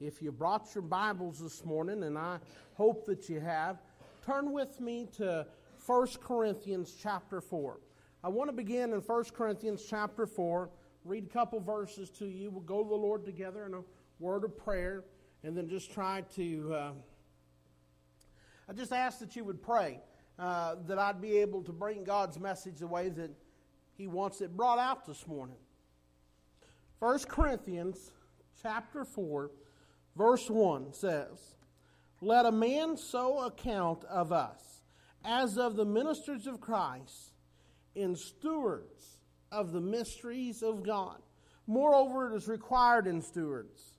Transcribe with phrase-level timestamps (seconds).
[0.00, 2.38] if you brought your Bibles this morning, and I
[2.74, 3.78] hope that you have,
[4.24, 5.44] turn with me to
[5.84, 7.80] 1 Corinthians chapter 4.
[8.22, 10.70] I want to begin in 1 Corinthians chapter 4,
[11.04, 12.50] read a couple verses to you.
[12.50, 13.80] We'll go to the Lord together in a
[14.20, 15.04] word of prayer,
[15.42, 16.74] and then just try to.
[16.74, 16.92] Uh,
[18.68, 19.98] I just ask that you would pray
[20.38, 23.30] uh, that I'd be able to bring God's message the way that
[23.94, 25.56] He wants it brought out this morning.
[27.00, 28.12] 1 Corinthians
[28.62, 29.50] chapter 4
[30.18, 31.54] verse 1 says,
[32.20, 34.82] Let a man so account of us
[35.24, 37.32] as of the ministers of Christ
[37.96, 39.18] and stewards
[39.50, 41.22] of the mysteries of God.
[41.66, 43.94] Moreover, it is required in stewards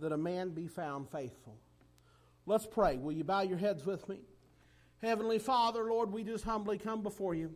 [0.00, 1.56] that a man be found faithful.
[2.46, 2.96] Let's pray.
[2.96, 4.20] Will you bow your heads with me?
[5.02, 7.50] Heavenly Father, Lord, we just humbly come before you.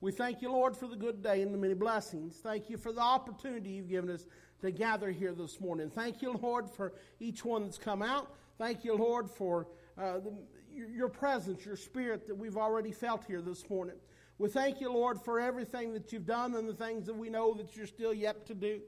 [0.00, 2.36] We thank you, Lord, for the good day and the many blessings.
[2.42, 4.26] Thank you for the opportunity you've given us
[4.64, 5.90] to gather here this morning.
[5.90, 8.34] Thank you, Lord, for each one that's come out.
[8.56, 9.66] Thank you, Lord, for
[9.98, 10.32] uh, the,
[10.74, 13.96] your presence, your spirit that we've already felt here this morning.
[14.38, 17.52] We thank you, Lord, for everything that you've done and the things that we know
[17.54, 18.80] that you're still yet to do.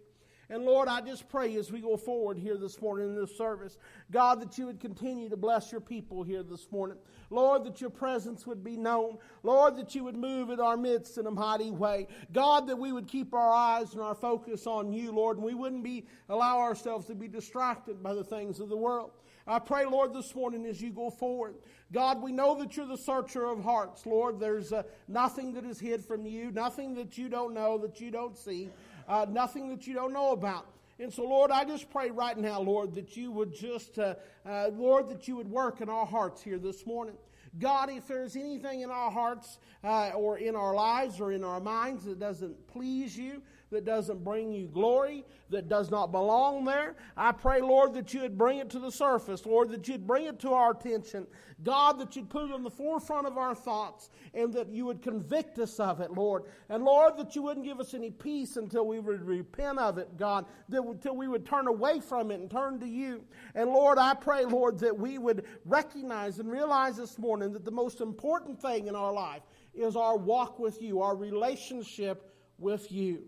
[0.48, 3.78] And Lord, I just pray as we go forward here this morning in this service,
[4.12, 6.98] God, that you would continue to bless your people here this morning.
[7.30, 9.18] Lord, that your presence would be known.
[9.42, 12.06] Lord, that you would move in our midst in a mighty way.
[12.32, 15.54] God, that we would keep our eyes and our focus on you, Lord, and we
[15.54, 19.10] wouldn't be allow ourselves to be distracted by the things of the world.
[19.48, 21.54] I pray, Lord, this morning as you go forward.
[21.92, 24.40] God, we know that you're the searcher of hearts, Lord.
[24.40, 28.10] There's uh, nothing that is hid from you, nothing that you don't know, that you
[28.10, 28.70] don't see
[29.08, 30.66] uh, nothing that you don't know about.
[30.98, 34.14] And so, Lord, I just pray right now, Lord, that you would just, uh,
[34.48, 37.16] uh, Lord, that you would work in our hearts here this morning.
[37.58, 41.60] God, if there's anything in our hearts uh, or in our lives or in our
[41.60, 46.94] minds that doesn't please you, that doesn't bring you glory, that does not belong there.
[47.16, 50.26] I pray, Lord, that you would bring it to the surface, Lord, that you'd bring
[50.26, 51.26] it to our attention.
[51.64, 55.02] God, that you'd put it on the forefront of our thoughts and that you would
[55.02, 56.44] convict us of it, Lord.
[56.68, 60.16] And Lord, that you wouldn't give us any peace until we would repent of it,
[60.16, 63.24] God, that until we would turn away from it and turn to you.
[63.54, 67.70] And Lord, I pray, Lord, that we would recognize and realize this morning that the
[67.70, 69.42] most important thing in our life
[69.74, 73.22] is our walk with you, our relationship with you.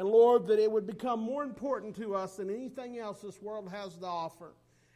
[0.00, 3.68] And Lord, that it would become more important to us than anything else this world
[3.68, 4.54] has to offer.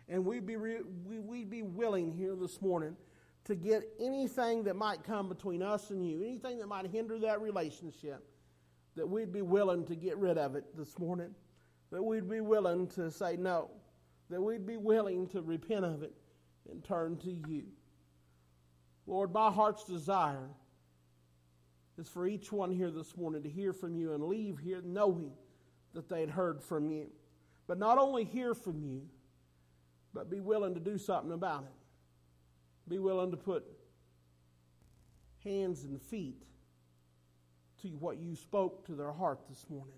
[0.09, 2.97] And we'd be, re- we'd be willing here this morning
[3.45, 7.43] to get anything that might come between us and you, anything that might hinder that
[7.43, 8.27] relationship,
[8.97, 11.35] that we'd be willing to get rid of it this morning.
[11.91, 13.73] That we'd be willing to say no.
[14.31, 16.15] That we'd be willing to repent of it
[16.71, 17.65] and turn to you.
[19.07, 20.49] Lord, my heart's desire
[21.99, 25.33] is for each one here this morning to hear from you and leave here knowing
[25.95, 27.07] that they had heard from you.
[27.67, 29.03] But not only hear from you,
[30.13, 32.91] but be willing to do something about it.
[32.91, 33.65] Be willing to put
[35.43, 36.43] hands and feet
[37.83, 39.95] to what you spoke to their heart this morning.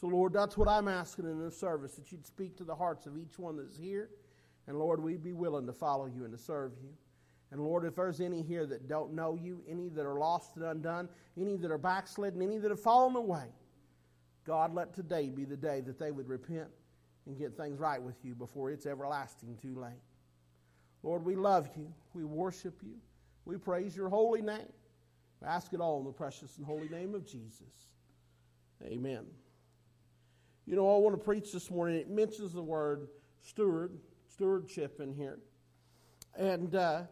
[0.00, 3.06] So, Lord, that's what I'm asking in this service that you'd speak to the hearts
[3.06, 4.10] of each one that's here.
[4.66, 6.90] And, Lord, we'd be willing to follow you and to serve you.
[7.52, 10.64] And Lord, if there's any here that don't know you, any that are lost and
[10.64, 11.08] undone,
[11.40, 13.46] any that are backslidden, any that have fallen away,
[14.44, 16.68] God, let today be the day that they would repent
[17.26, 20.02] and get things right with you before it's everlasting too late.
[21.02, 21.92] Lord, we love you.
[22.14, 22.94] We worship you.
[23.44, 24.72] We praise your holy name.
[25.40, 27.92] We ask it all in the precious and holy name of Jesus.
[28.84, 29.24] Amen.
[30.66, 31.96] You know, I want to preach this morning.
[31.96, 33.08] It mentions the word
[33.40, 35.38] steward, stewardship in here.
[36.36, 37.02] And uh,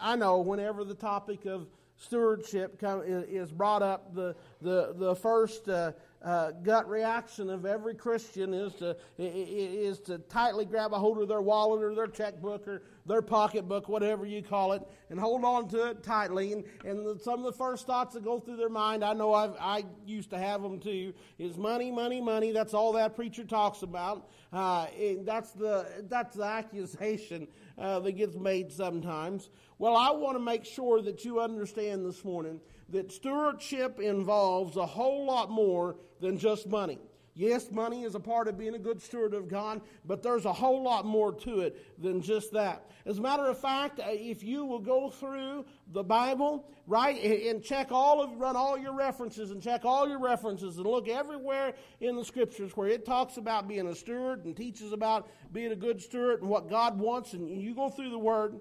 [0.00, 5.68] I know whenever the topic of stewardship come, is brought up, the, the, the first
[5.68, 5.92] uh,
[6.22, 11.28] uh, gut reaction of every Christian is to, is to tightly grab a hold of
[11.28, 15.68] their wallet or their checkbook or their pocketbook, whatever you call it, and hold on
[15.68, 16.52] to it tightly.
[16.52, 19.54] And, and some of the first thoughts that go through their mind, I know I've,
[19.60, 22.50] i used to have them too, is money, money, money.
[22.50, 24.28] That's all that preacher talks about.
[24.52, 24.86] Uh,
[25.20, 27.46] that's, the, that's the accusation
[27.78, 29.50] uh, that gets made sometimes.
[29.78, 34.86] Well, I want to make sure that you understand this morning that stewardship involves a
[34.86, 36.98] whole lot more than just money.
[37.38, 40.52] Yes, money is a part of being a good steward of God, but there's a
[40.54, 42.90] whole lot more to it than just that.
[43.04, 47.62] As a matter of fact, uh, if you will go through the Bible, right, and
[47.62, 51.74] check all of, run all your references and check all your references and look everywhere
[52.00, 55.76] in the scriptures where it talks about being a steward and teaches about being a
[55.76, 58.58] good steward and what God wants, and you go through the Word,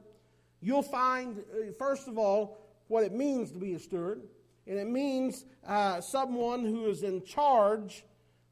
[0.59, 2.57] you'll find, uh, first of all,
[2.89, 4.21] what it means to be a steward.
[4.67, 8.03] And it means uh, someone who is in charge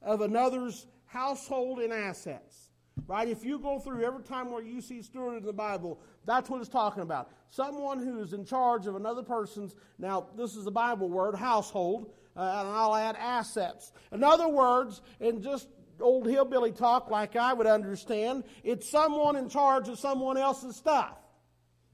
[0.04, 2.70] of another's household and assets.
[3.08, 3.28] Right?
[3.28, 6.62] If you go through every time where you see steward in the Bible, that's what
[6.62, 7.32] it's talking about.
[7.50, 12.12] Someone who is in charge of another person's, now this is a Bible word, household,
[12.36, 13.92] uh, and I'll add assets.
[14.12, 15.68] In other words, in just
[16.00, 21.18] old hillbilly talk like I would understand, it's someone in charge of someone else's stuff.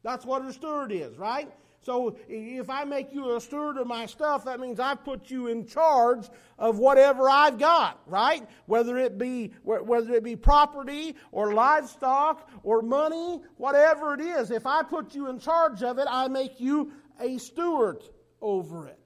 [0.03, 1.51] That's what a steward is, right?
[1.81, 5.47] So if I make you a steward of my stuff, that means I've put you
[5.47, 6.27] in charge
[6.57, 8.45] of whatever I've got, right?
[8.65, 14.51] Whether it be whether it be property or livestock or money, whatever it is.
[14.51, 18.03] If I put you in charge of it, I make you a steward
[18.41, 18.99] over it.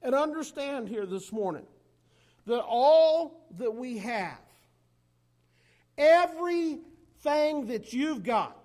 [0.00, 1.66] And understand here this morning
[2.46, 4.40] that all that we have,
[5.98, 8.61] everything that you've got,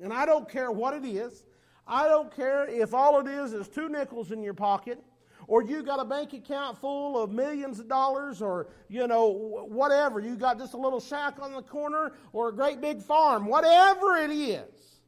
[0.00, 1.44] and I don't care what it is.
[1.86, 4.98] I don't care if all it is is two nickels in your pocket,
[5.46, 9.28] or you got a bank account full of millions of dollars, or, you know,
[9.68, 10.18] whatever.
[10.20, 14.16] You got just a little shack on the corner, or a great big farm, whatever
[14.16, 15.00] it is.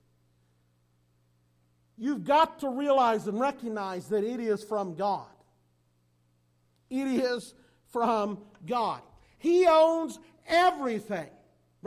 [1.96, 5.26] You've got to realize and recognize that it is from God.
[6.90, 7.54] It is
[7.90, 9.00] from God.
[9.38, 11.30] He owns everything.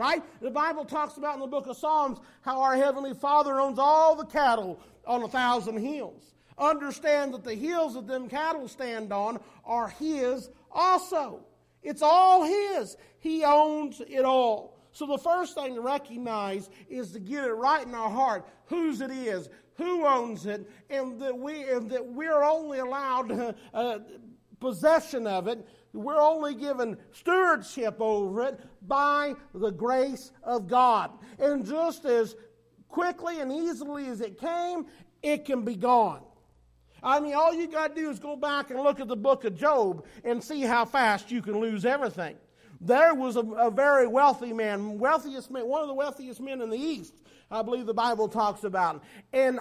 [0.00, 0.22] Right?
[0.40, 4.16] The Bible talks about in the book of Psalms how our Heavenly Father owns all
[4.16, 6.32] the cattle on a thousand hills.
[6.56, 11.44] Understand that the hills that them cattle stand on are His also.
[11.82, 12.96] It's all His.
[13.18, 14.78] He owns it all.
[14.92, 19.02] So the first thing to recognize is to get it right in our heart whose
[19.02, 23.98] it is, who owns it, and that we and that we're only allowed uh,
[24.60, 31.10] possession of it we're only given stewardship over it by the grace of God.
[31.38, 32.36] And just as
[32.88, 34.86] quickly and easily as it came,
[35.22, 36.22] it can be gone.
[37.02, 39.44] I mean, all you got to do is go back and look at the book
[39.44, 42.36] of Job and see how fast you can lose everything.
[42.80, 46.70] There was a, a very wealthy man, wealthiest man, one of the wealthiest men in
[46.70, 47.14] the East,
[47.50, 49.02] I believe the Bible talks about.
[49.32, 49.60] And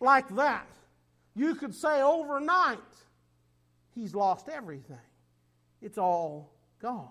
[0.00, 0.68] like that,
[1.34, 2.78] you could say overnight,
[3.94, 4.98] he's lost everything
[5.80, 7.08] it's all gone.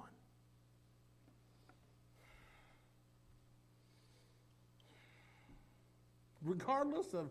[6.44, 7.30] Regardless of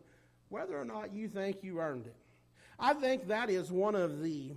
[0.49, 2.17] whether or not you think you earned it.
[2.79, 4.53] I think that is one of the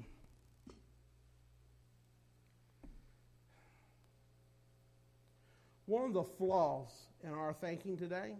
[5.86, 6.90] one of the flaws
[7.24, 8.36] in our thinking today.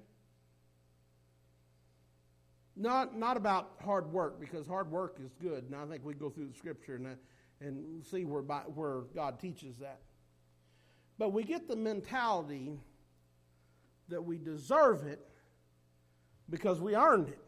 [2.76, 6.30] Not, not about hard work, because hard work is good, and I think we go
[6.30, 7.18] through the scripture and
[7.62, 10.00] and see where, by, where God teaches that.
[11.18, 12.80] But we get the mentality
[14.08, 15.26] that we deserve it
[16.50, 17.40] because we earned it.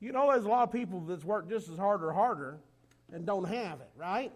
[0.00, 2.58] You know, there's a lot of people that's worked just as hard or harder
[3.12, 4.32] and don't have it, right?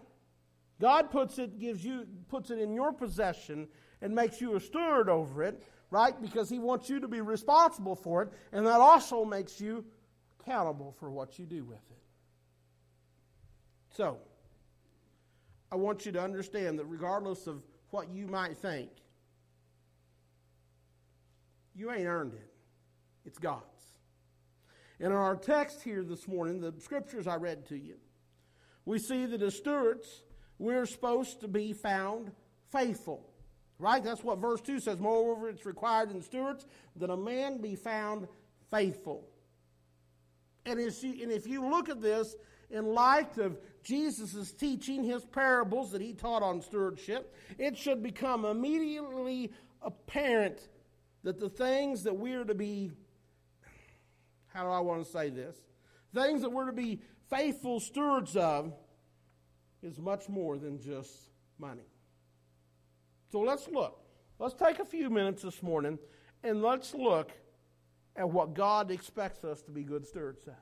[0.79, 3.67] God puts it, gives you, puts it in your possession
[4.01, 6.19] and makes you a steward over it, right?
[6.21, 9.85] Because He wants you to be responsible for it, and that also makes you
[10.39, 11.94] accountable for what you do with it.
[13.95, 14.17] So,
[15.71, 18.89] I want you to understand that regardless of what you might think,
[21.73, 22.51] you ain't earned it.
[23.25, 23.63] It's God's.
[24.99, 27.95] And in our text here this morning, the scriptures I read to you,
[28.83, 30.23] we see that as stewards,
[30.59, 32.31] we're supposed to be found
[32.71, 33.29] faithful.
[33.79, 34.03] Right?
[34.03, 34.99] That's what verse 2 says.
[34.99, 36.65] Moreover, it's required in stewards
[36.97, 38.27] that a man be found
[38.71, 39.25] faithful.
[40.65, 42.35] And, and if you look at this
[42.69, 48.01] in light of Jesus' is teaching, his parables that he taught on stewardship, it should
[48.01, 49.51] become immediately
[49.83, 50.67] apparent
[51.23, 52.91] that the things that we're to be,
[54.47, 55.55] how do I want to say this?
[56.15, 56.99] Things that we're to be
[57.29, 58.73] faithful stewards of
[59.83, 61.13] is much more than just
[61.59, 61.85] money.
[63.31, 64.01] So let's look.
[64.39, 65.99] Let's take a few minutes this morning
[66.43, 67.31] and let's look
[68.15, 70.55] at what God expects us to be good stewards of.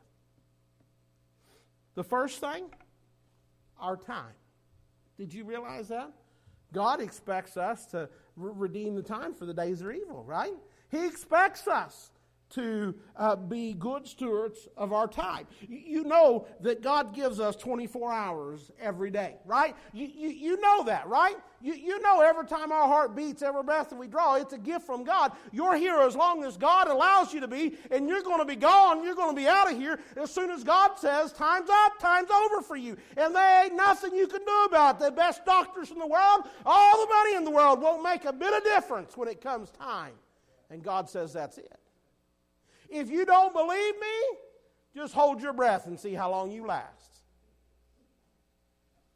[1.95, 2.65] The first thing,
[3.79, 4.33] our time.
[5.17, 6.11] Did you realize that?
[6.73, 10.53] God expects us to re- redeem the time for the days are evil, right?
[10.89, 12.11] He expects us
[12.55, 15.47] to uh, be good stewards of our time.
[15.67, 19.75] You know that God gives us 24 hours every day, right?
[19.93, 21.35] You, you, you know that, right?
[21.61, 24.57] You, you know every time our heart beats, every breath that we draw, it's a
[24.57, 25.31] gift from God.
[25.51, 28.55] You're here as long as God allows you to be, and you're going to be
[28.55, 29.03] gone.
[29.03, 32.29] You're going to be out of here as soon as God says, time's up, time's
[32.29, 32.97] over for you.
[33.17, 35.05] And there ain't nothing you can do about it.
[35.05, 38.33] The best doctors in the world, all the money in the world won't make a
[38.33, 40.13] bit of difference when it comes time.
[40.69, 41.79] And God says that's it.
[42.93, 44.37] If you don't believe me,
[44.95, 47.21] just hold your breath and see how long you last.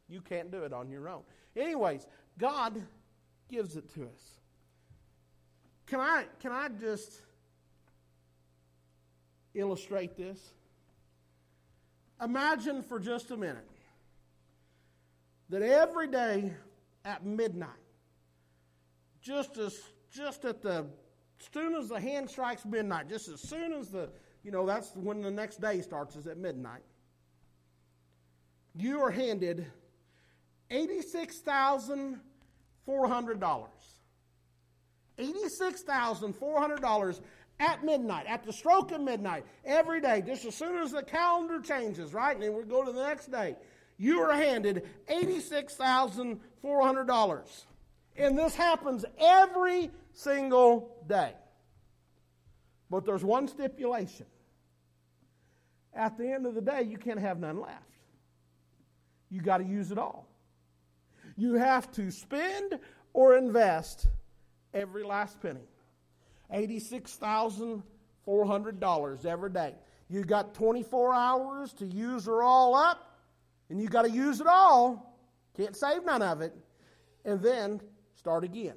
[0.08, 1.22] You can't do it on your own.
[1.56, 2.04] Anyways,
[2.38, 2.82] God
[3.48, 4.40] gives it to us.
[5.86, 7.22] Can I, can I just
[9.54, 10.40] illustrate this?
[12.20, 13.68] Imagine for just a minute
[15.50, 16.52] that every day
[17.04, 17.70] at midnight,
[19.22, 19.80] just as
[20.10, 20.86] just at the
[21.52, 24.08] soon as the hand strikes midnight, just as soon as the
[24.42, 26.82] you know that's when the next day starts is at midnight.
[28.74, 29.66] You are handed
[30.70, 32.20] eighty-six thousand
[32.86, 33.68] four hundred dollars.
[35.18, 37.20] Eighty-six thousand four hundred dollars
[37.60, 41.60] at midnight, at the stroke of midnight, every day, just as soon as the calendar
[41.60, 42.36] changes, right?
[42.36, 43.56] And then we go to the next day.
[43.96, 47.64] You are handed $86,400.
[48.16, 51.32] And this happens every single day.
[52.90, 54.24] But there's one stipulation.
[55.94, 57.84] At the end of the day, you can't have none left.
[59.30, 60.26] You got to use it all.
[61.36, 62.80] You have to spend
[63.12, 64.08] or invest
[64.74, 65.68] every last penny.
[66.52, 69.74] $86,400 every day.
[70.08, 73.20] You got 24 hours to use her all up,
[73.68, 75.16] and you got to use it all.
[75.56, 76.56] Can't save none of it.
[77.24, 77.80] And then
[78.14, 78.76] start again.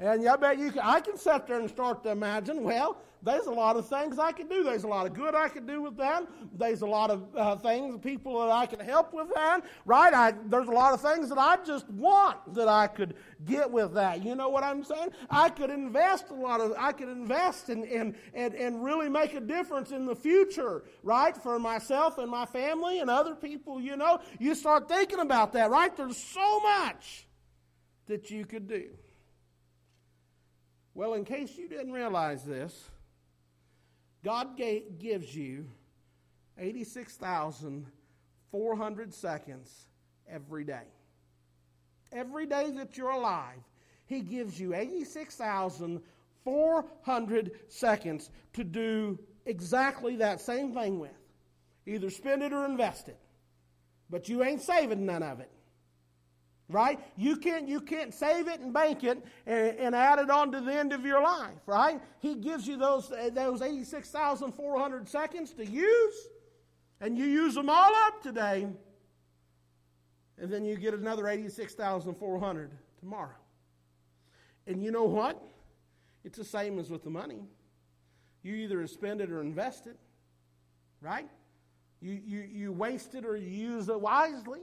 [0.00, 3.44] And I bet you can, I can sit there and start to imagine, well, there's
[3.44, 4.64] a lot of things I could do.
[4.64, 6.26] There's a lot of good I could do with that.
[6.56, 10.14] There's a lot of uh, things, people that I can help with that, right?
[10.14, 13.14] I, there's a lot of things that I just want that I could
[13.44, 14.24] get with that.
[14.24, 15.10] You know what I'm saying?
[15.28, 19.34] I could invest a lot of, I could invest and, and, and, and really make
[19.34, 21.36] a difference in the future, right?
[21.36, 24.20] For myself and my family and other people, you know.
[24.38, 25.94] You start thinking about that, right?
[25.94, 27.26] There's so much
[28.06, 28.88] that you could do.
[31.00, 32.90] Well, in case you didn't realize this,
[34.22, 35.64] God gave, gives you
[36.58, 39.86] 86,400 seconds
[40.28, 40.84] every day.
[42.12, 43.62] Every day that you're alive,
[44.04, 51.16] He gives you 86,400 seconds to do exactly that same thing with.
[51.86, 53.16] Either spend it or invest it.
[54.10, 55.50] But you ain't saving none of it
[56.70, 56.98] right?
[57.16, 60.60] You can't, you can't save it and bank it and, and, add it on to
[60.60, 62.00] the end of your life, right?
[62.20, 66.28] He gives you those, those 86,400 seconds to use,
[67.00, 68.68] and you use them all up today,
[70.38, 73.30] and then you get another 86,400 tomorrow.
[74.66, 75.42] And you know what?
[76.24, 77.42] It's the same as with the money.
[78.42, 79.96] You either spend it or invest it,
[81.00, 81.28] right?
[82.00, 84.60] You, you, you waste it or you use it wisely.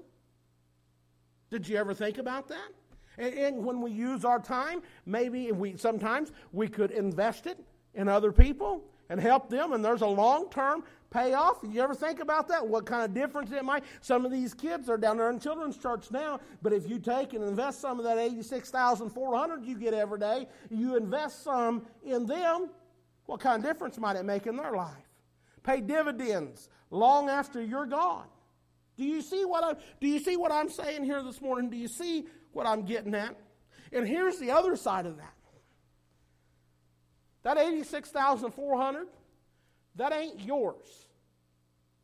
[1.50, 2.70] Did you ever think about that?
[3.18, 7.58] And, and when we use our time, maybe we sometimes we could invest it
[7.94, 11.60] in other people and help them, and there's a long term payoff.
[11.64, 12.68] You ever think about that?
[12.68, 13.86] What kind of difference it might?
[14.02, 17.34] Some of these kids are down there in children's church now, but if you take
[17.34, 21.44] and invest some of that eighty-six thousand four hundred you get every day, you invest
[21.44, 22.70] some in them.
[23.26, 24.96] What kind of difference might it make in their life?
[25.64, 28.28] Pay dividends long after you're gone.
[28.98, 31.70] Do you see what I'm do you see what I'm saying here this morning?
[31.70, 33.36] Do you see what I'm getting at?
[33.92, 35.34] And here's the other side of that.
[37.44, 39.08] That 86,400
[39.96, 40.86] that ain't yours.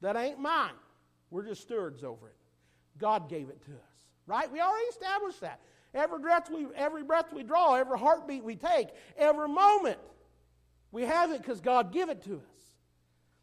[0.01, 0.73] That ain't mine.
[1.29, 2.35] We're just stewards over it.
[2.97, 4.07] God gave it to us.
[4.27, 4.51] Right?
[4.51, 5.59] We already established that.
[5.93, 9.99] Every breath we every breath we draw, every heartbeat we take, every moment
[10.91, 12.71] we have it because God give it to us.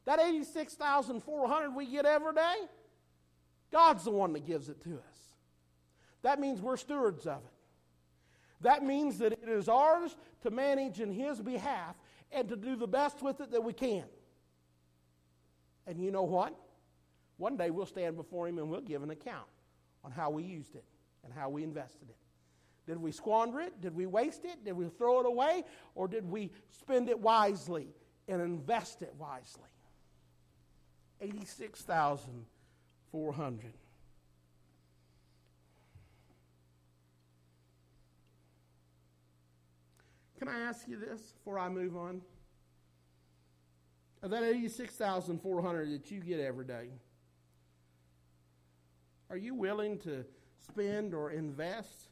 [0.07, 2.55] That 86,400 we get every day,
[3.73, 5.19] God's the one that gives it to us.
[6.23, 7.53] That means we're stewards of it.
[8.63, 11.97] That means that it is ours to manage in His behalf
[12.31, 14.05] and to do the best with it that we can.
[15.87, 16.55] And you know what?
[17.39, 19.49] One day we'll stand before Him and we'll give an account
[20.05, 20.85] on how we used it
[21.25, 22.17] and how we invested it.
[22.87, 23.81] Did we squander it?
[23.81, 24.65] Did we waste it?
[24.65, 25.65] Did we throw it away?
[25.95, 27.89] Or did we spend it wisely
[28.29, 29.69] and invest it wisely?
[31.21, 32.47] 86,000
[33.13, 33.73] 400.
[40.39, 42.23] Can I ask you this before I move on?
[44.23, 46.89] Of that 86,400 that you get every day,
[49.29, 50.25] are you willing to
[50.67, 52.09] spend or invest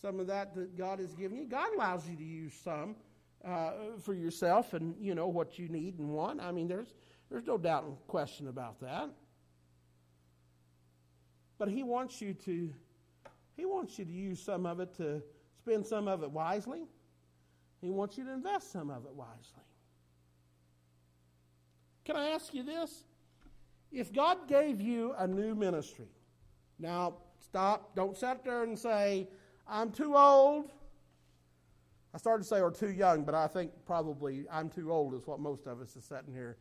[0.00, 1.44] some of that that God has given you?
[1.44, 2.96] God allows you to use some
[3.44, 6.40] uh, for yourself and you know what you need and want.
[6.40, 6.94] I mean, there's
[7.30, 9.10] there's no doubt and question about that.
[11.58, 12.72] But he wants you to
[13.56, 15.22] he wants you to use some of it to
[15.58, 16.82] spend some of it wisely.
[17.80, 19.64] He wants you to invest some of it wisely.
[22.04, 23.04] Can I ask you this?
[23.90, 26.08] If God gave you a new ministry,
[26.78, 27.96] now stop.
[27.96, 29.28] Don't sit there and say,
[29.66, 30.70] I'm too old.
[32.14, 35.26] I started to say, or too young, but I think probably I'm too old is
[35.26, 36.56] what most of us is sitting here.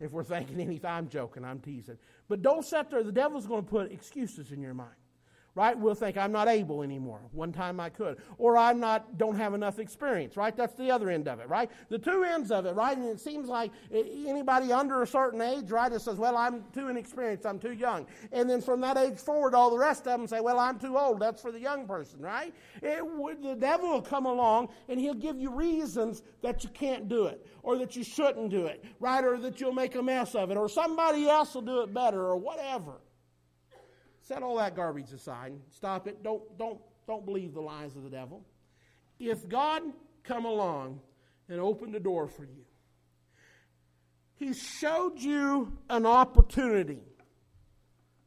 [0.00, 1.98] If we're thinking anything, I'm joking, I'm teasing.
[2.28, 3.02] But don't sit there.
[3.02, 4.94] The devil's going to put excuses in your mind
[5.60, 5.78] right?
[5.78, 7.20] We'll think I'm not able anymore.
[7.32, 8.16] One time I could.
[8.38, 10.56] Or I'm not, don't have enough experience, right?
[10.56, 11.70] That's the other end of it, right?
[11.90, 12.96] The two ends of it, right?
[12.96, 16.88] And it seems like anybody under a certain age, right, it says, well, I'm too
[16.88, 18.06] inexperienced, I'm too young.
[18.32, 20.96] And then from that age forward, all the rest of them say, well, I'm too
[20.96, 21.20] old.
[21.20, 22.54] That's for the young person, right?
[22.82, 23.02] It,
[23.42, 27.46] the devil will come along and he'll give you reasons that you can't do it
[27.62, 29.22] or that you shouldn't do it, right?
[29.22, 32.22] Or that you'll make a mess of it or somebody else will do it better
[32.22, 32.94] or whatever.
[34.30, 35.54] Set all that garbage aside.
[35.72, 36.22] Stop it.
[36.22, 38.44] Don't, don't, don't believe the lies of the devil.
[39.18, 39.82] If God
[40.22, 41.00] come along
[41.48, 42.64] and open the door for you,
[44.36, 47.02] He showed you an opportunity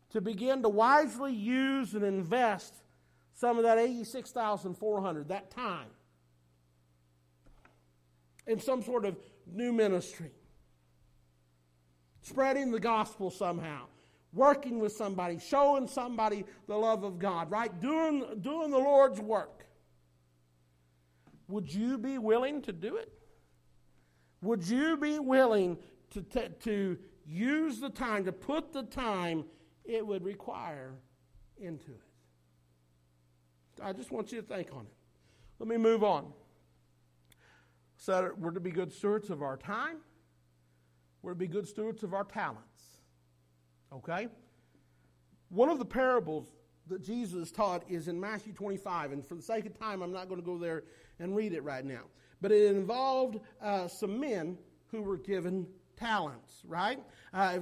[0.10, 2.74] to begin to wisely use and invest
[3.34, 5.88] some of that 86,400, that time,
[8.46, 9.16] in some sort of
[9.50, 10.32] new ministry.
[12.24, 13.86] Spreading the gospel somehow
[14.34, 17.80] working with somebody, showing somebody the love of God, right?
[17.80, 19.66] Doing, doing the Lord's work.
[21.48, 23.12] Would you be willing to do it?
[24.42, 25.78] Would you be willing
[26.12, 29.46] to, t- to use the time, to put the time
[29.86, 30.94] it would require
[31.58, 32.02] into it?
[33.82, 34.94] I just want you to think on it.
[35.60, 36.32] Let me move on.
[37.98, 39.98] So we're to be good stewards of our time.
[41.22, 42.93] We're to be good stewards of our talents.
[43.94, 44.28] Okay?
[45.50, 46.48] One of the parables
[46.88, 50.28] that Jesus taught is in Matthew 25, and for the sake of time, I'm not
[50.28, 50.84] going to go there
[51.20, 52.02] and read it right now.
[52.42, 54.58] But it involved uh, some men
[54.88, 57.00] who were given talents, right?
[57.34, 57.60] Uh,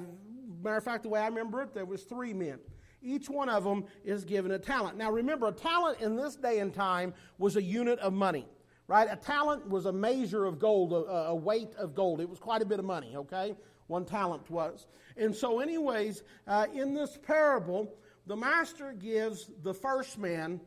[0.64, 2.60] matter of fact, the way I remember it, there was three men.
[3.04, 4.98] Each one of them is given a talent.
[4.98, 8.48] Now, remember, a talent in this day and time was a unit of money
[8.88, 9.08] right?
[9.10, 12.20] A talent was a measure of gold, a, a, weight of gold.
[12.20, 13.56] It was quite a bit of money, okay?
[13.92, 14.88] One talent was.
[15.18, 17.94] And so, anyways, uh, in this parable,
[18.26, 20.62] the master gives the first man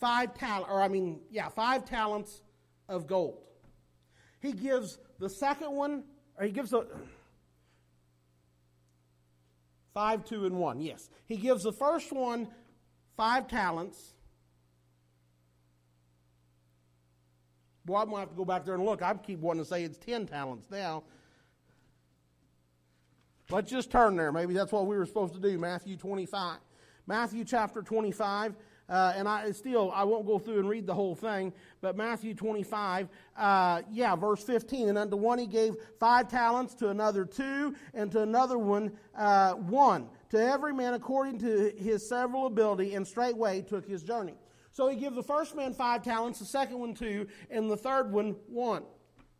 [0.00, 2.40] five talents, or I mean, yeah, five talents
[2.88, 3.42] of gold.
[4.40, 6.04] He gives the second one,
[6.38, 6.86] or he gives the
[9.92, 10.80] five, two, and one.
[10.80, 12.46] Yes, he gives the first one
[13.16, 14.14] five talents.
[17.84, 19.02] Well, I'm gonna have to go back there and look.
[19.02, 21.02] I keep wanting to say it's ten talents now.
[23.50, 24.30] Let's just turn there.
[24.30, 25.56] Maybe that's what we were supposed to do.
[25.56, 26.58] Matthew 25.
[27.06, 28.54] Matthew chapter 25.
[28.90, 32.32] Uh, and I still, I won't go through and read the whole thing, but Matthew
[32.34, 34.88] 25, uh, yeah, verse 15.
[34.88, 39.52] And unto one he gave five talents, to another two, and to another one uh,
[39.54, 40.08] one.
[40.30, 44.34] To every man according to his several ability, and straightway took his journey.
[44.72, 48.10] So he gave the first man five talents, the second one two, and the third
[48.10, 48.84] one one.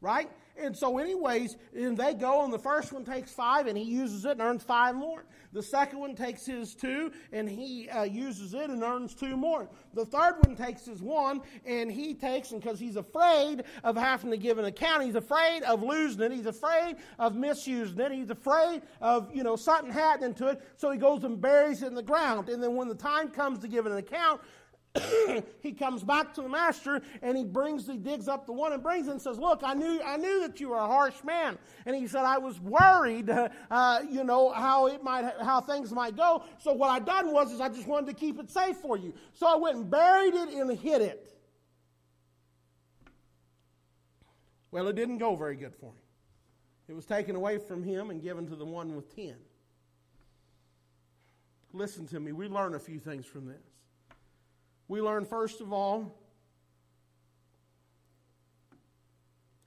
[0.00, 0.30] Right?
[0.60, 4.24] And so, anyways, and they go, and the first one takes five, and he uses
[4.24, 5.24] it and earns five more.
[5.52, 9.68] The second one takes his two, and he uh, uses it and earns two more.
[9.94, 14.30] The third one takes his one, and he takes, and because he's afraid of having
[14.30, 18.30] to give an account, he's afraid of losing it, he's afraid of misusing it, he's
[18.30, 21.94] afraid of, you know, something happening to it, so he goes and buries it in
[21.94, 22.48] the ground.
[22.48, 24.40] And then when the time comes to give an account,
[25.62, 28.82] he comes back to the master and he brings, he digs up the one and
[28.82, 31.58] brings it and says, Look, I knew, I knew that you were a harsh man.
[31.86, 36.16] And he said, I was worried, uh, you know, how it might, how things might
[36.16, 36.44] go.
[36.58, 39.14] So what I done was, is I just wanted to keep it safe for you.
[39.32, 41.34] So I went and buried it and hid it.
[44.70, 46.02] Well, it didn't go very good for him.
[46.88, 49.36] It was taken away from him and given to the one with ten.
[51.72, 53.77] Listen to me, we learn a few things from this.
[54.88, 56.18] We learn, first of all,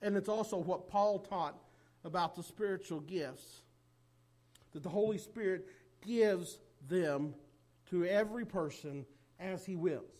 [0.02, 1.56] and it's also what Paul taught
[2.04, 3.62] about the spiritual gifts,
[4.72, 5.68] that the Holy Spirit
[6.04, 6.58] gives
[6.88, 7.34] them
[7.90, 9.06] to every person
[9.38, 10.10] as he wills.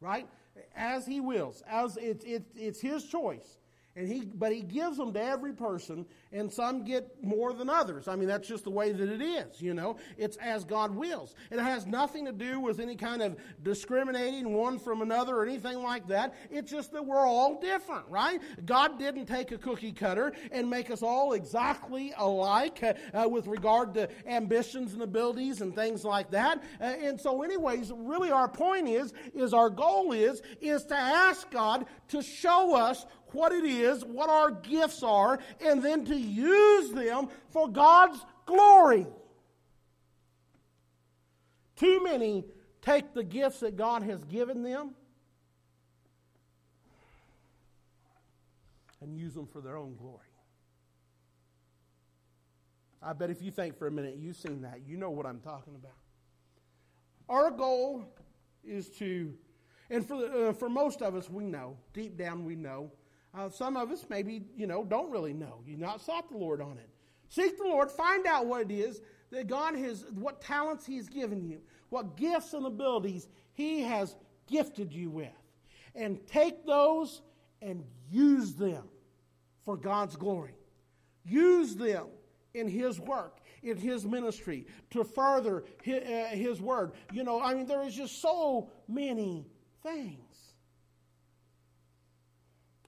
[0.00, 0.26] Right?
[0.74, 1.62] As he wills.
[1.68, 3.58] As it's, it, it's his choice.
[3.96, 8.08] And he, but he gives them to every person, and some get more than others.
[8.08, 9.96] I mean, that's just the way that it is, you know.
[10.18, 11.34] It's as God wills.
[11.50, 15.78] It has nothing to do with any kind of discriminating one from another or anything
[15.82, 16.34] like that.
[16.50, 18.40] It's just that we're all different, right?
[18.66, 23.46] God didn't take a cookie cutter and make us all exactly alike uh, uh, with
[23.46, 26.62] regard to ambitions and abilities and things like that.
[26.80, 31.48] Uh, and so, anyways, really our point is, is our goal is, is to ask
[31.50, 36.90] God to show us what it is, what our gifts are, and then to use
[36.90, 39.06] them for God's glory.
[41.76, 42.44] Too many
[42.82, 44.94] take the gifts that God has given them
[49.00, 50.20] and use them for their own glory.
[53.02, 54.80] I bet if you think for a minute, you've seen that.
[54.86, 55.92] You know what I'm talking about.
[57.28, 58.04] Our goal
[58.62, 59.34] is to,
[59.90, 62.90] and for, uh, for most of us, we know, deep down we know.
[63.36, 65.60] Uh, some of us maybe, you know, don't really know.
[65.66, 66.88] You've not sought the Lord on it.
[67.28, 71.44] Seek the Lord, find out what it is that God has, what talents He's given
[71.44, 74.14] you, what gifts and abilities He has
[74.46, 75.32] gifted you with.
[75.96, 77.22] And take those
[77.60, 78.84] and use them
[79.64, 80.54] for God's glory.
[81.24, 82.06] Use them
[82.52, 86.92] in His work, in His ministry, to further His, uh, his word.
[87.12, 89.46] You know, I mean, there is just so many
[89.82, 90.23] things.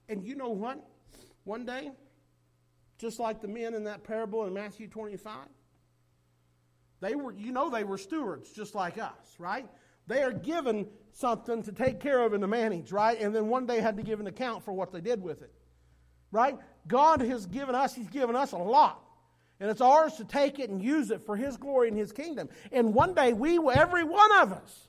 [0.09, 0.85] And you know what?
[1.43, 1.91] One day,
[2.97, 5.47] just like the men in that parable in Matthew 25,
[6.99, 9.67] they were, you know, they were stewards just like us, right?
[10.07, 13.19] They are given something to take care of and to manage, right?
[13.19, 15.53] And then one day had to give an account for what they did with it,
[16.31, 16.57] right?
[16.87, 19.03] God has given us, He's given us a lot.
[19.59, 22.49] And it's ours to take it and use it for His glory and His kingdom.
[22.71, 24.87] And one day, we, every one of us,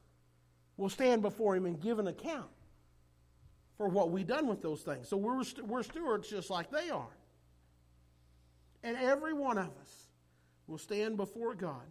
[0.77, 2.49] will stand before Him and give an account
[3.79, 5.09] for what we've done with those things.
[5.09, 7.17] So we're, we're stewards just like they are.
[8.83, 10.09] And every one of us
[10.67, 11.87] will stand before God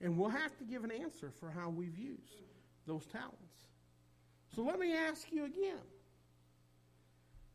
[0.00, 2.42] and we'll have to give an answer for how we've used
[2.86, 3.68] those talents.
[4.54, 5.80] So let me ask you again.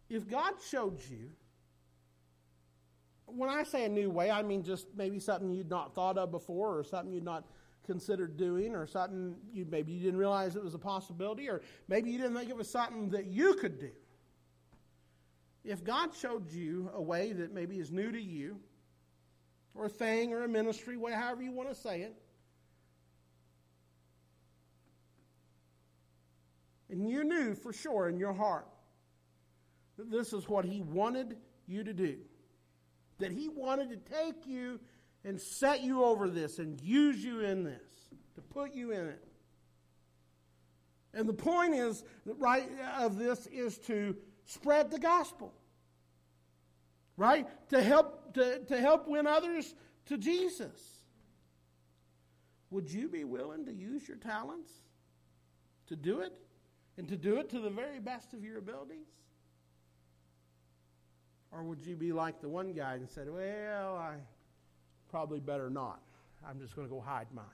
[0.10, 1.30] If God showed you,
[3.26, 6.32] when I say a new way, I mean just maybe something you'd not thought of
[6.32, 7.46] before or something you'd not
[7.90, 12.12] considered doing or something you maybe you didn't realize it was a possibility or maybe
[12.12, 13.90] you didn't think it was something that you could do.
[15.64, 18.60] If God showed you a way that maybe is new to you,
[19.74, 22.16] or a thing or a ministry, however you want to say it,
[26.92, 28.68] and you knew for sure in your heart
[29.98, 32.18] that this is what He wanted you to do,
[33.18, 34.80] that He wanted to take you
[35.24, 39.24] and set you over this and use you in this, to put you in it.
[41.14, 45.54] And the point is, right, of this is to spread the gospel.
[47.18, 47.48] Right?
[47.70, 49.74] To help to, to help win others
[50.06, 50.80] to Jesus.
[52.72, 54.72] Would you be willing to use your talents
[55.88, 56.34] to do it?
[56.98, 59.08] And to do it to the very best of your abilities?
[61.52, 64.16] Or would you be like the one guy and said, Well, I
[65.10, 66.02] probably better not.
[66.48, 67.46] I'm just going to go hide mine.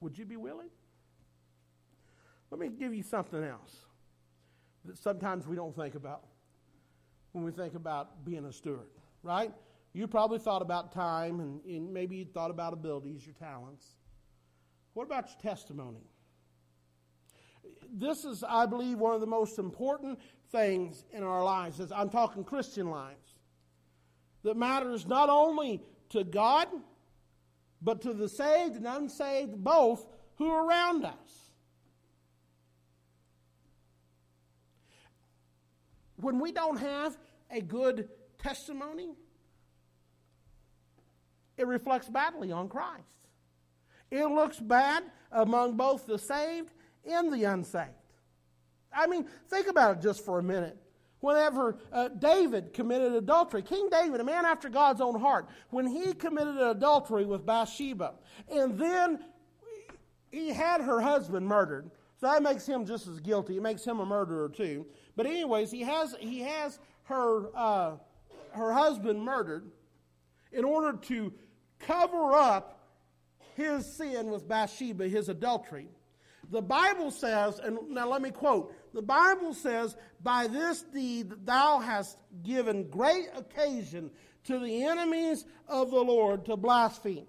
[0.00, 0.68] Would you be willing?
[2.50, 3.76] Let me give you something else
[4.84, 6.24] that sometimes we don't think about
[7.32, 8.90] when we think about being a steward,
[9.22, 9.52] right?
[9.92, 13.86] You probably thought about time and, and maybe you thought about abilities, your talents.
[14.92, 16.06] What about your testimony?
[17.92, 21.80] This is, I believe, one of the most important things in our lives.
[21.80, 23.33] As I'm talking Christian lives.
[24.44, 26.68] That matters not only to God,
[27.82, 31.52] but to the saved and unsaved both who are around us.
[36.16, 37.16] When we don't have
[37.50, 39.14] a good testimony,
[41.56, 43.02] it reflects badly on Christ.
[44.10, 46.70] It looks bad among both the saved
[47.04, 47.90] and the unsaved.
[48.92, 50.78] I mean, think about it just for a minute.
[51.24, 56.12] Whenever uh, David committed adultery, King David, a man after God's own heart, when he
[56.12, 58.12] committed adultery with Bathsheba,
[58.52, 59.24] and then
[60.30, 63.56] he had her husband murdered, so that makes him just as guilty.
[63.56, 64.84] It makes him a murderer too.
[65.16, 67.92] But anyways, he has he has her uh,
[68.50, 69.70] her husband murdered
[70.52, 71.32] in order to
[71.78, 72.82] cover up
[73.56, 75.88] his sin with Bathsheba, his adultery.
[76.50, 81.80] The Bible says, and now let me quote the Bible says, By this deed thou
[81.80, 84.10] hast given great occasion
[84.44, 87.26] to the enemies of the Lord to blaspheme.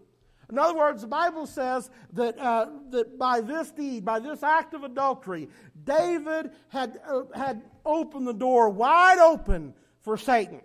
[0.50, 4.76] In other words, the Bible says that, uh, that by this deed, by this act
[4.76, 5.50] of adultery,
[5.84, 10.62] David had, uh, had opened the door wide open for Satan.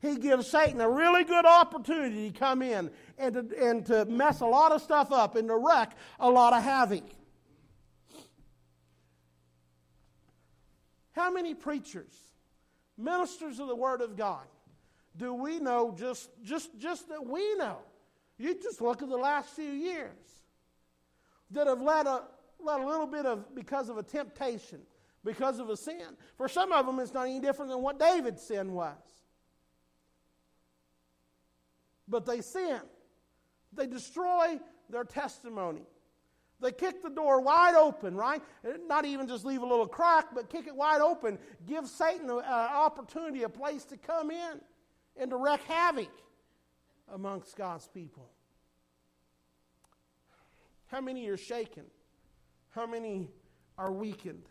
[0.00, 4.40] He gives Satan a really good opportunity to come in and to, and to mess
[4.40, 5.88] a lot of stuff up and to wreak
[6.20, 7.04] a lot of havoc.
[11.14, 12.12] How many preachers,
[12.98, 14.44] ministers of the Word of God,
[15.16, 17.78] do we know just, just, just that we know?
[18.36, 20.10] You just look at the last few years
[21.52, 22.24] that have led a,
[22.58, 24.80] led a little bit of, because of a temptation,
[25.24, 26.16] because of a sin.
[26.36, 28.96] For some of them, it's not any different than what David's sin was.
[32.08, 32.80] But they sin,
[33.72, 34.58] they destroy
[34.90, 35.86] their testimony.
[36.60, 38.42] They kick the door wide open, right?
[38.86, 41.38] Not even just leave a little crack, but kick it wide open.
[41.66, 44.60] Give Satan an opportunity, a place to come in
[45.16, 46.10] and to wreak havoc
[47.12, 48.30] amongst God's people.
[50.86, 51.84] How many are shaken?
[52.70, 53.30] How many
[53.76, 54.48] are weakened?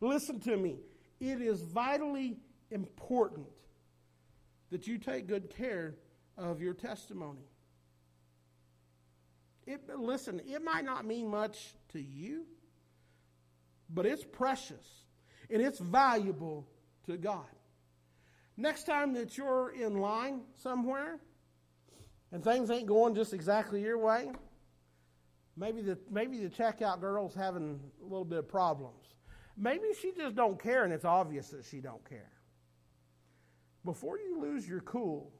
[0.00, 0.76] Listen to me.
[1.20, 2.38] It is vitally
[2.70, 3.48] important
[4.70, 5.96] that you take good care
[6.36, 7.48] of your testimony.
[9.68, 12.46] It, listen, it might not mean much to you,
[13.90, 15.04] but it's precious
[15.50, 16.66] and it's valuable
[17.04, 17.44] to God.
[18.56, 21.20] Next time that you're in line somewhere
[22.32, 24.32] and things ain't going just exactly your way,
[25.54, 29.04] maybe the, maybe the checkout girl's having a little bit of problems.
[29.54, 32.32] Maybe she just don't care and it's obvious that she don't care.
[33.84, 35.30] Before you lose your cool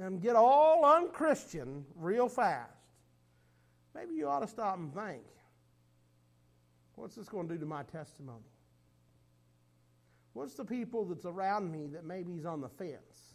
[0.00, 2.70] and get all unchristian real fast,
[3.94, 5.22] maybe you ought to stop and think
[6.96, 8.44] what's this going to do to my testimony?
[10.32, 13.34] What's the people that's around me that maybe is on the fence?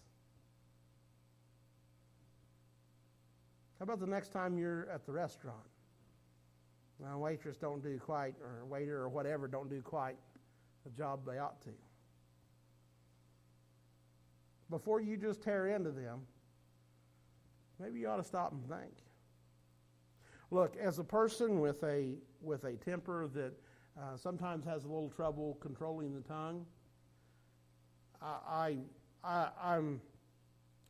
[3.79, 5.57] How about the next time you're at the restaurant?
[6.99, 10.17] Well, waitress don't do quite, or waiter or whatever don't do quite
[10.83, 11.69] the job they ought to.
[14.69, 16.19] Before you just tear into them,
[17.79, 18.93] maybe you ought to stop and think.
[20.51, 23.53] Look, as a person with a with a temper that
[23.97, 26.65] uh, sometimes has a little trouble controlling the tongue,
[28.21, 28.77] I,
[29.23, 30.01] I, I am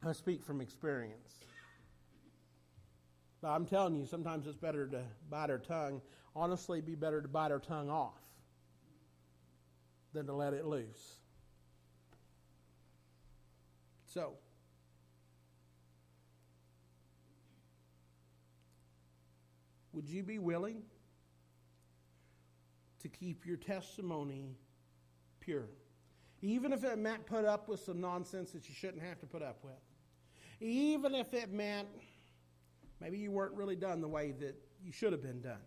[0.05, 1.39] I speak from experience.
[3.41, 6.01] But I'm telling you, sometimes it's better to bite our tongue.
[6.35, 8.19] Honestly, be better to bite our tongue off
[10.13, 11.19] than to let it loose.
[14.05, 14.33] So,
[19.93, 20.83] would you be willing
[23.01, 24.55] to keep your testimony
[25.39, 25.69] pure?
[26.41, 29.41] Even if it meant put up with some nonsense that you shouldn't have to put
[29.41, 29.73] up with.
[30.61, 31.87] Even if it meant
[33.01, 35.61] maybe you weren't really done the way that you should have been done.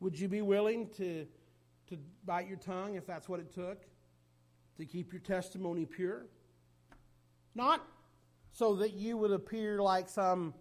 [0.00, 1.26] Would you be willing to,
[1.88, 3.82] to bite your tongue if that's what it took
[4.76, 6.26] to keep your testimony pure?
[7.54, 7.84] Not
[8.52, 10.54] so that you would appear like some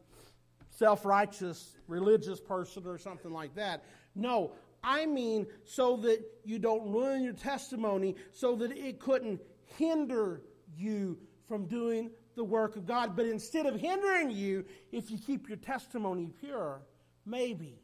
[0.78, 3.84] self righteous religious person or something like that.
[4.16, 9.42] No, I mean so that you don't ruin your testimony, so that it couldn't
[9.78, 10.42] hinder
[10.76, 13.16] you from doing the work of God.
[13.16, 16.82] But instead of hindering you, if you keep your testimony pure,
[17.26, 17.80] maybe,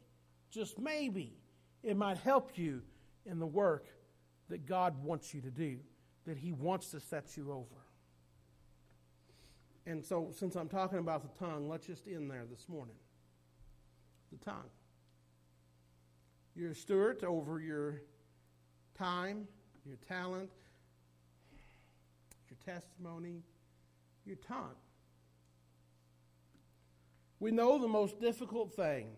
[0.50, 1.36] just maybe,
[1.82, 2.82] it might help you
[3.26, 3.86] in the work
[4.48, 5.78] that God wants you to do,
[6.26, 7.83] that He wants to set you over.
[9.86, 12.96] And so, since I'm talking about the tongue, let's just end there this morning.
[14.32, 14.70] The tongue.
[16.56, 18.00] You're a steward over your
[18.96, 19.46] time,
[19.84, 20.50] your talent,
[22.48, 23.42] your testimony,
[24.24, 24.76] your tongue.
[27.40, 29.08] We know the most difficult thing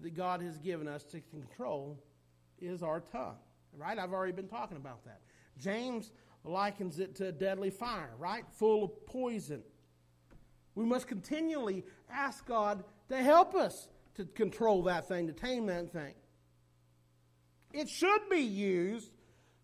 [0.00, 1.98] that God has given us to control
[2.60, 3.38] is our tongue.
[3.76, 3.98] Right?
[3.98, 5.22] I've already been talking about that.
[5.58, 6.12] James
[6.44, 8.44] likens it to a deadly fire, right?
[8.58, 9.62] Full of poison.
[10.74, 15.92] We must continually ask God to help us to control that thing, to tame that
[15.92, 16.14] thing.
[17.72, 19.10] It should be used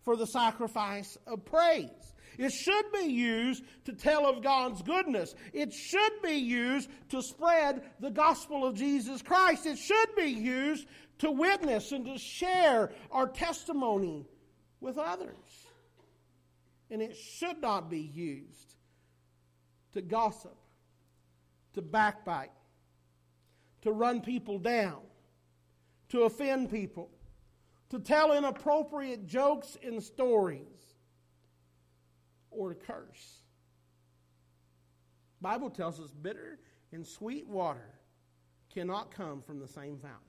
[0.03, 1.89] for the sacrifice of praise.
[2.37, 5.35] It should be used to tell of God's goodness.
[5.53, 9.65] It should be used to spread the gospel of Jesus Christ.
[9.65, 10.87] It should be used
[11.19, 14.25] to witness and to share our testimony
[14.79, 15.35] with others.
[16.89, 18.75] And it should not be used
[19.93, 20.57] to gossip
[21.73, 22.51] to backbite,
[23.81, 24.99] to run people down,
[26.09, 27.09] to offend people,
[27.89, 30.95] to tell inappropriate jokes and stories,
[32.49, 33.41] or to curse.
[35.41, 36.59] Bible tells us bitter
[36.91, 37.95] and sweet water
[38.73, 40.19] cannot come from the same fountain.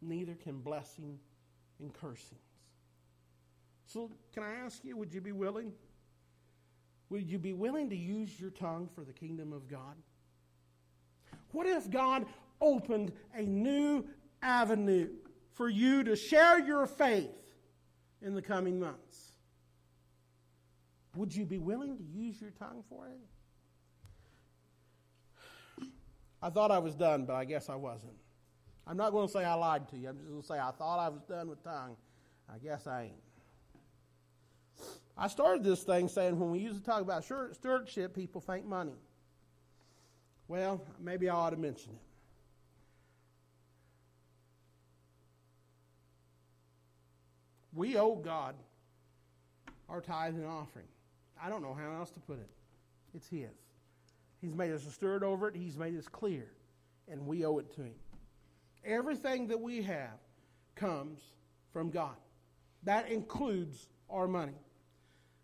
[0.00, 1.18] Neither can blessing
[1.80, 2.40] and cursings.
[3.86, 5.72] So, can I ask you, would you be willing
[7.12, 9.96] would you be willing to use your tongue for the kingdom of God?
[11.50, 12.24] What if God
[12.58, 14.06] opened a new
[14.40, 15.10] avenue
[15.52, 17.52] for you to share your faith
[18.22, 19.32] in the coming months?
[21.14, 23.20] Would you be willing to use your tongue for it?
[26.40, 28.16] I thought I was done, but I guess I wasn't.
[28.86, 30.08] I'm not going to say I lied to you.
[30.08, 31.94] I'm just going to say I thought I was done with tongue.
[32.52, 33.31] I guess I ain't.
[35.22, 38.96] I started this thing saying when we used to talk about stewardship, people think money.
[40.48, 42.00] Well, maybe I ought to mention it.
[47.72, 48.56] We owe God
[49.88, 50.88] our tithe and offering.
[51.40, 52.50] I don't know how else to put it.
[53.14, 53.46] It's His.
[54.40, 56.48] He's made us a steward over it, He's made us clear,
[57.08, 57.94] and we owe it to Him.
[58.84, 60.18] Everything that we have
[60.74, 61.20] comes
[61.72, 62.16] from God,
[62.82, 64.56] that includes our money.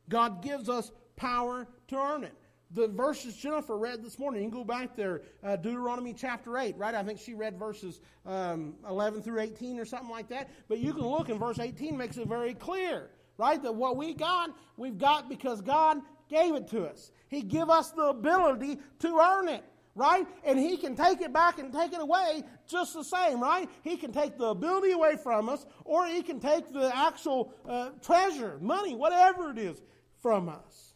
[0.08, 2.34] God gives us power to earn it.
[2.72, 6.76] The verses Jennifer read this morning, you can go back there, uh, Deuteronomy chapter 8,
[6.76, 6.94] right?
[6.94, 10.50] I think she read verses um, 11 through 18 or something like that.
[10.68, 13.62] But you can look, and verse 18 makes it very clear, right?
[13.62, 17.10] That what we got, we've got because God gave it to us.
[17.28, 19.64] He give us the ability to earn it
[19.98, 20.26] right?
[20.44, 23.68] And he can take it back and take it away just the same, right?
[23.82, 27.90] He can take the ability away from us, or he can take the actual uh,
[28.00, 29.82] treasure, money, whatever it is,
[30.20, 30.94] from us.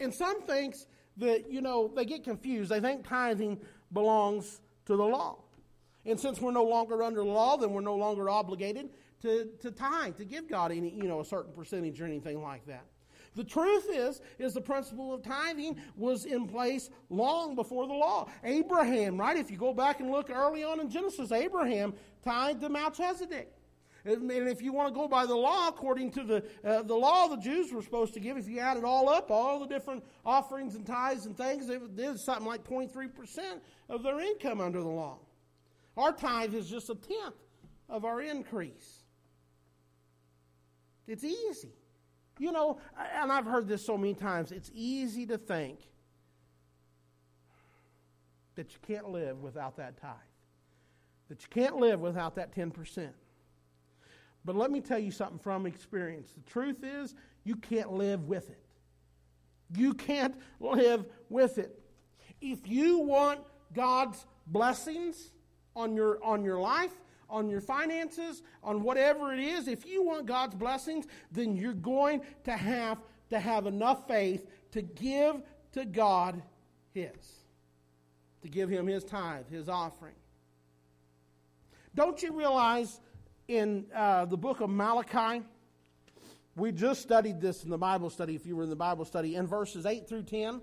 [0.00, 2.70] And some thinks that, you know, they get confused.
[2.70, 3.60] They think tithing
[3.92, 5.38] belongs to the law.
[6.04, 8.90] And since we're no longer under the law, then we're no longer obligated
[9.22, 12.66] to, to tithe, to give God any, you know, a certain percentage or anything like
[12.66, 12.84] that.
[13.34, 18.30] The truth is, is the principle of tithing was in place long before the law.
[18.44, 19.36] Abraham, right?
[19.36, 21.92] If you go back and look early on in Genesis, Abraham
[22.24, 23.52] tithed to Melchizedek.
[24.06, 27.26] And if you want to go by the law, according to the, uh, the law
[27.26, 30.04] the Jews were supposed to give, if you add it all up, all the different
[30.24, 33.10] offerings and tithes and things, it did something like 23%
[33.88, 35.18] of their income under the law.
[35.96, 37.34] Our tithe is just a tenth
[37.88, 39.02] of our increase.
[41.08, 41.74] It's easy.
[42.38, 42.78] You know,
[43.14, 45.80] and I've heard this so many times, it's easy to think
[48.54, 50.12] that you can't live without that tithe,
[51.28, 53.08] that you can't live without that 10%.
[54.46, 56.32] But let me tell you something from experience.
[56.32, 58.64] The truth is, you can't live with it.
[59.76, 61.82] You can't live with it.
[62.40, 63.40] If you want
[63.74, 65.32] God's blessings
[65.74, 66.92] on your, on your life,
[67.28, 72.22] on your finances, on whatever it is, if you want God's blessings, then you're going
[72.44, 72.98] to have
[73.30, 76.40] to have enough faith to give to God
[76.94, 77.10] His,
[78.42, 80.14] to give Him His tithe, His offering.
[81.96, 83.00] Don't you realize
[83.48, 85.44] in uh, the book of Malachi,
[86.56, 89.34] we just studied this in the Bible study, if you were in the Bible study,
[89.34, 90.60] in verses 8 through 10,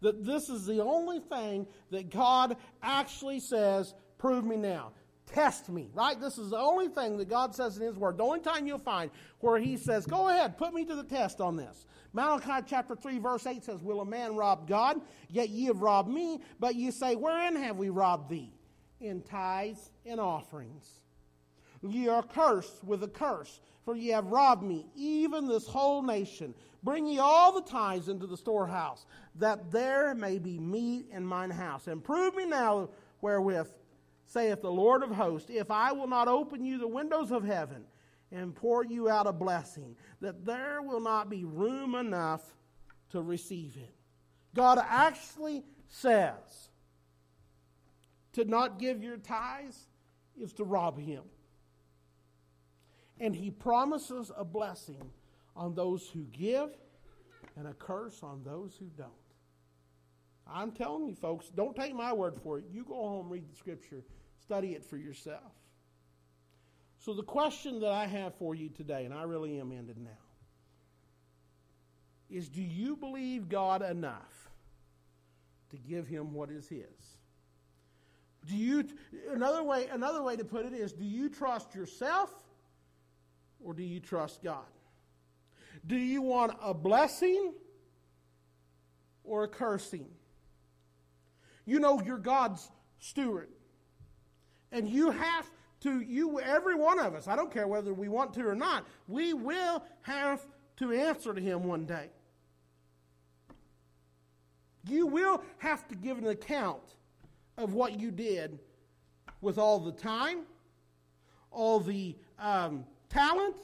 [0.00, 4.92] that this is the only thing that God actually says, prove me now
[5.26, 6.20] test me, right?
[6.20, 8.18] This is the only thing that God says in His Word.
[8.18, 11.40] The only time you'll find where He says, Go ahead, put me to the test
[11.40, 11.86] on this.
[12.12, 15.00] Malachi chapter 3, verse 8 says, Will a man rob God?
[15.28, 16.40] Yet ye have robbed me.
[16.60, 18.52] But ye say, Wherein have we robbed thee?
[19.00, 21.01] In tithes and offerings.
[21.82, 26.54] Ye are cursed with a curse, for ye have robbed me, even this whole nation.
[26.82, 29.04] Bring ye all the tithes into the storehouse,
[29.36, 31.88] that there may be meat in mine house.
[31.88, 32.90] And prove me now
[33.20, 33.68] wherewith
[34.26, 37.84] saith the Lord of hosts, if I will not open you the windows of heaven
[38.30, 42.42] and pour you out a blessing, that there will not be room enough
[43.10, 43.94] to receive it.
[44.54, 46.70] God actually says
[48.32, 49.86] to not give your tithes
[50.40, 51.22] is to rob him.
[53.20, 55.10] And he promises a blessing
[55.54, 56.70] on those who give
[57.56, 59.10] and a curse on those who don't.
[60.46, 62.64] I'm telling you, folks, don't take my word for it.
[62.72, 64.02] You go home, read the scripture,
[64.42, 65.52] Study it for yourself.
[66.98, 70.10] So, the question that I have for you today, and I really am ended now,
[72.28, 74.50] is do you believe God enough
[75.70, 77.18] to give him what is his?
[78.46, 78.84] Do you
[79.30, 82.30] another way another way to put it is do you trust yourself
[83.64, 84.64] or do you trust God?
[85.86, 87.52] Do you want a blessing
[89.24, 90.06] or a cursing?
[91.64, 93.48] You know you're God's steward.
[94.70, 98.32] And you have to, you, every one of us, I don't care whether we want
[98.34, 100.46] to or not, we will have
[100.76, 102.10] to answer to Him one day.
[104.88, 106.82] You will have to give an account
[107.58, 108.58] of what you did
[109.40, 110.40] with all the time,
[111.50, 113.54] all the um, talent,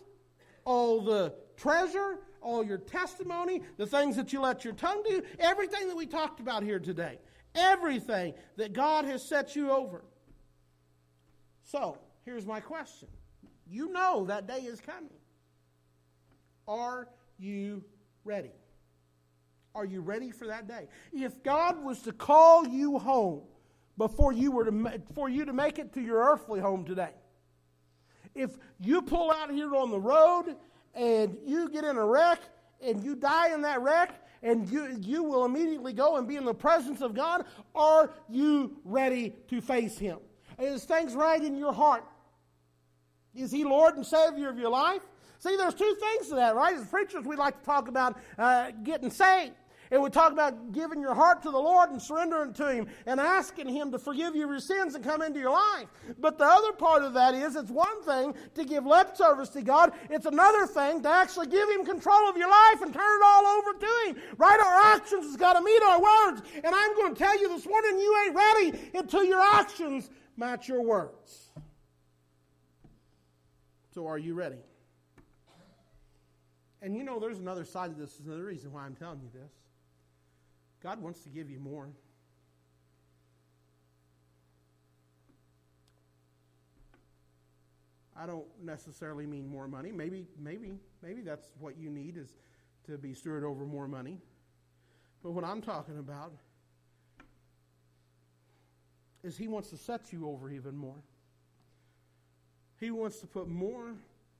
[0.65, 5.89] all the treasure, all your testimony, the things that you let your tongue do, everything
[5.89, 7.19] that we talked about here today.
[7.55, 10.05] Everything that God has set you over.
[11.65, 13.09] So, here's my question.
[13.67, 15.11] You know that day is coming.
[16.67, 17.83] Are you
[18.25, 18.53] ready?
[19.75, 20.89] Are you ready for that day?
[21.13, 23.43] If God was to call you home
[23.97, 27.13] before you were to for you to make it to your earthly home today,
[28.35, 30.57] if you pull out here on the road
[30.95, 32.41] and you get in a wreck
[32.81, 36.45] and you die in that wreck and you, you will immediately go and be in
[36.45, 40.19] the presence of God, are you ready to face Him?
[40.59, 42.05] Is things right in your heart?
[43.35, 45.03] Is He Lord and Savior of your life?
[45.39, 46.77] See, there's two things to that, right?
[46.77, 49.55] As preachers, we like to talk about uh, getting saved.
[49.91, 53.19] And we talk about giving your heart to the Lord and surrendering to Him and
[53.19, 55.87] asking Him to forgive you your sins and come into your life.
[56.19, 59.63] But the other part of that is it's one thing to give lip service to
[59.63, 63.25] God, it's another thing to actually give Him control of your life and turn it
[63.25, 64.17] all over to Him.
[64.37, 64.61] Right?
[64.61, 66.43] Our actions has got to meet our words.
[66.63, 70.69] And I'm going to tell you this morning, you ain't ready until your actions match
[70.69, 71.51] your words.
[73.95, 74.59] So are you ready?
[76.81, 78.15] And you know, there's another side of this.
[78.15, 79.51] There's another reason why I'm telling you this.
[80.83, 81.89] God wants to give you more.
[88.21, 89.93] I don't necessarily mean more money.
[89.93, 90.73] Maybe, maybe,
[91.03, 92.35] maybe that's what you need is
[92.87, 94.19] to be steward over more money.
[95.23, 96.33] But what I'm talking about
[99.23, 101.03] is He wants to set you over even more.
[102.81, 103.95] He wants to put more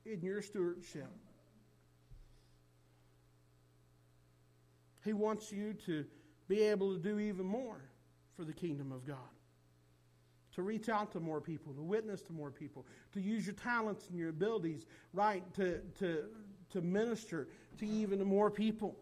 [0.05, 1.11] in your stewardship.
[5.05, 6.05] He wants you to
[6.49, 7.81] be able to do even more
[8.37, 9.17] for the kingdom of God.
[10.55, 14.09] To reach out to more people, to witness to more people, to use your talents
[14.09, 16.25] and your abilities, right, to, to,
[16.71, 18.97] to minister to even more people.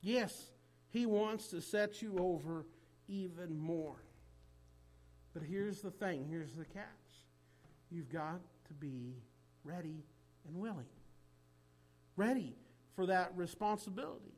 [0.00, 0.50] Yes,
[0.90, 2.66] He wants to set you over
[3.06, 3.96] even more.
[5.34, 6.84] But here's the thing here's the catch
[7.90, 9.14] you've got to be
[9.62, 10.04] ready
[10.48, 10.86] and willing.
[12.16, 12.56] Ready
[12.96, 14.33] for that responsibility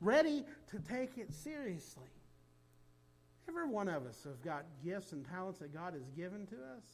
[0.00, 2.08] ready to take it seriously.
[3.48, 6.84] Every one of us have got gifts and talents that God has given to us.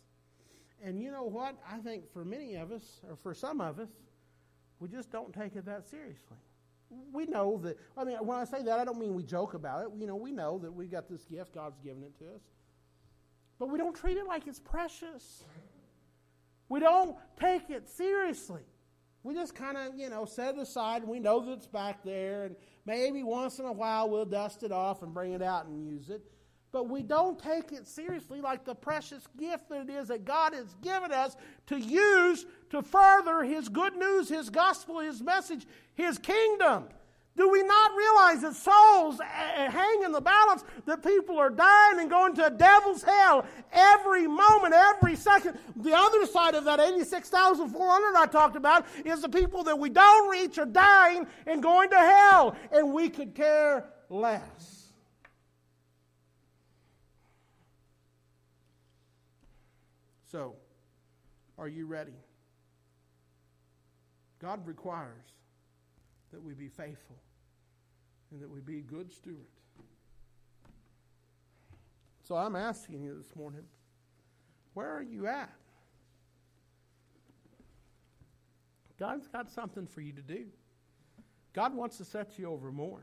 [0.83, 1.57] And you know what?
[1.71, 3.89] I think for many of us, or for some of us,
[4.79, 6.39] we just don't take it that seriously.
[7.13, 9.85] We know that, I mean, when I say that, I don't mean we joke about
[9.85, 9.91] it.
[9.97, 12.43] You know, we know that we've got this gift, God's given it to us.
[13.59, 15.45] But we don't treat it like it's precious.
[16.69, 18.63] We don't take it seriously.
[19.23, 22.45] We just kind of, you know, set it aside we know that it's back there
[22.45, 22.57] and
[22.87, 26.11] maybe once in a while we'll dust it off and bring it out and use
[26.11, 26.23] it.
[26.73, 30.55] But we don't take it seriously like the precious gift that it is that God
[30.55, 36.19] has given us to use to further His good news, His gospel, His message, His
[36.19, 36.85] kingdom.
[37.37, 41.49] Do we not realize that souls eh, eh, hang in the balance, that people are
[41.49, 45.59] dying and going to a devil's hell every moment, every second?
[45.77, 50.29] The other side of that 86,400 I talked about is the people that we don't
[50.29, 54.93] reach are dying and going to hell, and we could care less.
[60.31, 60.57] So,
[61.59, 62.15] are you ready?
[64.41, 65.33] God requires
[66.33, 67.17] that we be faithful
[68.31, 69.61] and that we be good stewards.
[72.23, 73.65] So I'm asking you this morning,
[74.75, 75.51] where are you at?
[78.99, 80.45] God's got something for you to do.
[81.53, 83.01] God wants to set you over more.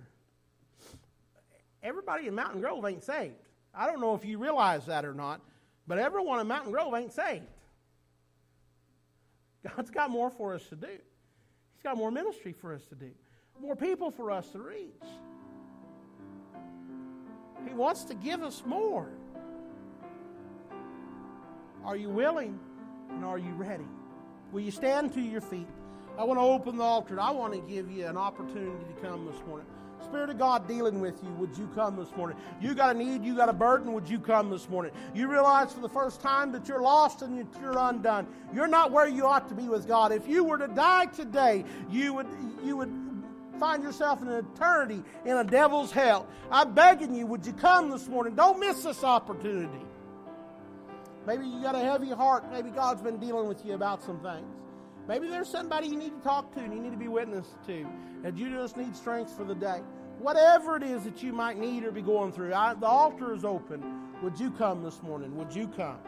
[1.83, 3.35] Everybody in Mountain Grove ain't saved.
[3.73, 5.41] I don't know if you realize that or not,
[5.87, 7.45] but everyone in Mountain Grove ain't saved.
[9.75, 10.87] God's got more for us to do.
[11.77, 13.11] He's got more ministry for us to do
[13.61, 14.91] more people for us to reach.
[17.67, 19.09] He wants to give us more.
[21.83, 22.59] Are you willing
[23.09, 23.87] and are you ready?
[24.51, 25.67] Will you stand to your feet?
[26.17, 27.19] I want to open the altar.
[27.19, 29.67] I want to give you an opportunity to come this morning.
[30.09, 32.37] Spirit of God dealing with you, would you come this morning?
[32.61, 34.93] You got a need, you got a burden, would you come this morning?
[35.13, 38.25] You realize for the first time that you're lost and you're undone.
[38.53, 40.13] You're not where you ought to be with God.
[40.13, 42.27] If you were to die today, you would
[42.63, 42.91] you would
[43.59, 46.25] find yourself in an eternity in a devil's hell.
[46.51, 48.33] I'm begging you, would you come this morning?
[48.35, 49.85] Don't miss this opportunity.
[51.25, 52.49] Maybe you got a heavy heart.
[52.49, 54.47] Maybe God's been dealing with you about some things.
[55.07, 57.87] Maybe there's somebody you need to talk to and you need to be witness to,
[58.23, 59.81] and you just need strength for the day.
[60.19, 63.45] Whatever it is that you might need or be going through, I, the altar is
[63.45, 64.11] open.
[64.21, 65.37] Would you come this morning?
[65.37, 65.99] Would you come?